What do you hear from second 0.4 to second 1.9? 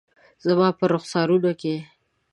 زما په رخسارونو کې